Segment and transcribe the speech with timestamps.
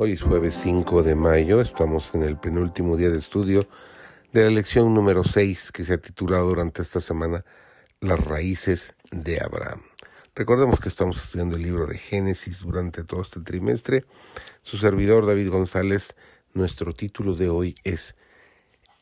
[0.00, 3.66] Hoy es jueves 5 de mayo, estamos en el penúltimo día de estudio
[4.32, 7.44] de la lección número 6 que se ha titulado durante esta semana
[7.98, 9.82] Las raíces de Abraham.
[10.36, 14.04] Recordemos que estamos estudiando el libro de Génesis durante todo este trimestre.
[14.62, 16.14] Su servidor David González,
[16.54, 18.14] nuestro título de hoy es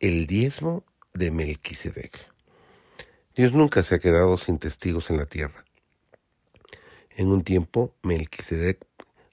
[0.00, 0.82] El diezmo
[1.14, 2.32] de Melquisedec.
[3.36, 5.64] Dios nunca se ha quedado sin testigos en la tierra.
[7.10, 8.89] En un tiempo, Melquisedec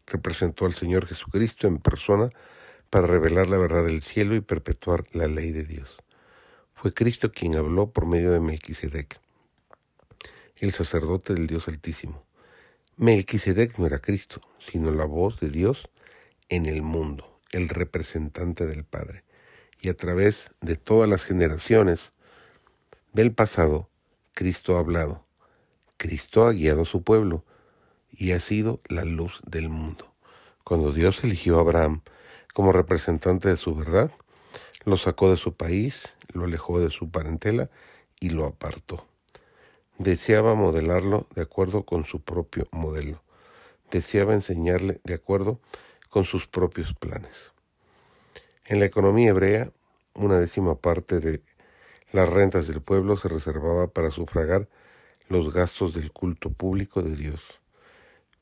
[0.08, 2.30] representó al Señor Jesucristo en persona
[2.90, 5.98] para revelar la verdad del cielo y perpetuar la ley de Dios.
[6.74, 9.20] Fue Cristo quien habló por medio de Melquisedec,
[10.58, 12.26] el sacerdote del Dios Altísimo.
[12.96, 15.90] Melquisedec no era Cristo, sino la voz de Dios
[16.50, 19.24] en el mundo, el representante del Padre.
[19.82, 22.12] Y a través de todas las generaciones
[23.14, 23.90] del pasado,
[24.34, 25.26] Cristo ha hablado.
[25.98, 27.44] Cristo ha guiado a su pueblo
[28.12, 30.14] y ha sido la luz del mundo.
[30.64, 32.02] Cuando Dios eligió a Abraham
[32.54, 34.12] como representante de su verdad,
[34.84, 37.70] lo sacó de su país, lo alejó de su parentela
[38.20, 39.06] y lo apartó.
[39.98, 43.24] Deseaba modelarlo de acuerdo con su propio modelo.
[43.92, 45.60] Deseaba enseñarle de acuerdo
[46.10, 47.52] con sus propios planes.
[48.66, 49.72] En la economía hebrea,
[50.14, 51.42] una décima parte de
[52.12, 54.68] las rentas del pueblo se reservaba para sufragar
[55.30, 57.60] los gastos del culto público de Dios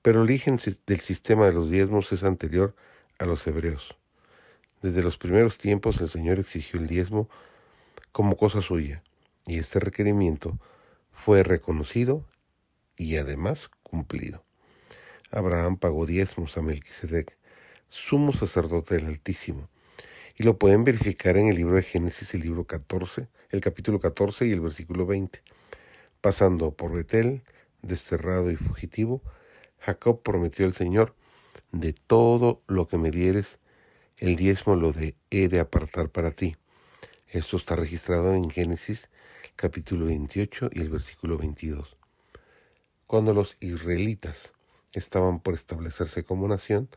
[0.05, 2.75] pero el origen del sistema de los diezmos es anterior
[3.17, 3.97] a los hebreos.
[4.83, 7.27] Desde los primeros tiempos el Señor exigió el diezmo
[8.11, 9.01] como cosa suya,
[9.47, 10.59] y este requerimiento
[11.11, 12.23] fue reconocido
[12.95, 14.45] y además cumplido.
[15.31, 17.35] Abraham pagó diezmos a Melquisedec,
[17.87, 19.69] sumo sacerdote del Altísimo,
[20.37, 24.45] y lo pueden verificar en el libro de Génesis, el libro 14, el capítulo 14
[24.45, 25.41] y el versículo 20.
[26.21, 27.41] Pasando por Betel,
[27.81, 29.23] desterrado y fugitivo,
[29.85, 31.13] Jacob prometió al Señor,
[31.71, 33.59] de todo lo que me dieres,
[34.17, 36.55] el diezmo lo de, he de apartar para ti.
[37.27, 39.09] Esto está registrado en Génesis
[39.55, 41.97] capítulo 28 y el versículo 22.
[43.05, 44.53] Cuando los israelitas
[44.93, 46.89] estaban por establecerse como nación,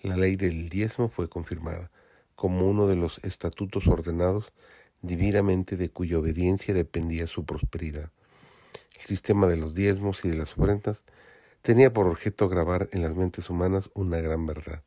[0.00, 1.90] la ley del diezmo fue confirmada
[2.36, 4.52] como uno de los estatutos ordenados
[5.02, 8.12] divinamente de cuya obediencia dependía su prosperidad.
[9.00, 11.02] El sistema de los diezmos y de las ofrendas
[11.62, 14.82] tenía por objeto grabar en las mentes humanas una gran verdad,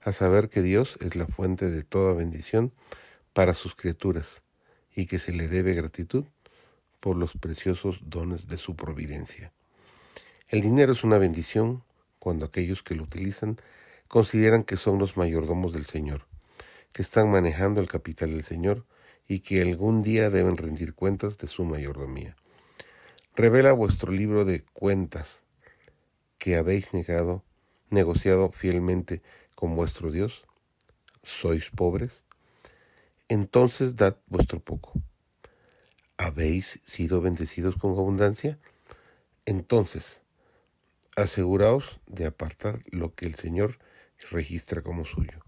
[0.00, 2.72] a saber que Dios es la fuente de toda bendición
[3.32, 4.42] para sus criaturas
[4.94, 6.24] y que se le debe gratitud
[7.00, 9.52] por los preciosos dones de su providencia.
[10.48, 11.82] El dinero es una bendición
[12.18, 13.58] cuando aquellos que lo utilizan
[14.08, 16.26] consideran que son los mayordomos del Señor,
[16.92, 18.84] que están manejando el capital del Señor
[19.28, 22.36] y que algún día deben rendir cuentas de su mayordomía.
[23.36, 25.40] Revela vuestro libro de cuentas
[26.40, 27.44] que habéis negado,
[27.90, 29.22] negociado fielmente
[29.54, 30.42] con vuestro Dios?
[31.22, 32.24] ¿Sois pobres?
[33.28, 34.94] Entonces dad vuestro poco.
[36.16, 38.58] ¿Habéis sido bendecidos con abundancia?
[39.44, 40.22] Entonces,
[41.14, 43.78] aseguraos de apartar lo que el Señor
[44.30, 45.40] registra como suyo.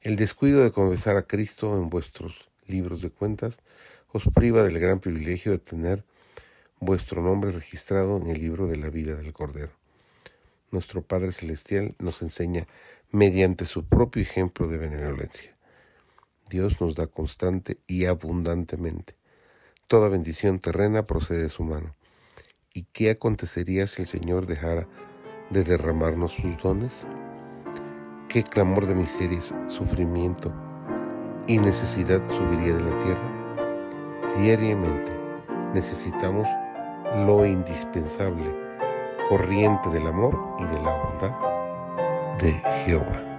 [0.00, 3.58] El descuido de confesar a Cristo en vuestros libros de cuentas
[4.12, 6.04] os priva del gran privilegio de tener
[6.78, 9.83] vuestro nombre registrado en el libro de la vida del Cordero
[10.70, 12.66] nuestro Padre Celestial nos enseña
[13.10, 15.56] mediante su propio ejemplo de benevolencia.
[16.50, 19.14] Dios nos da constante y abundantemente.
[19.86, 21.94] Toda bendición terrena procede de su mano.
[22.72, 24.88] ¿Y qué acontecería si el Señor dejara
[25.50, 26.92] de derramarnos sus dones?
[28.28, 30.52] ¿Qué clamor de miserias, sufrimiento
[31.46, 34.34] y necesidad subiría de la tierra?
[34.38, 35.12] Diariamente
[35.72, 36.48] necesitamos
[37.26, 38.63] lo indispensable
[39.28, 41.32] corriente del amor y de la bondad
[42.38, 42.52] de
[42.84, 43.33] Jehová.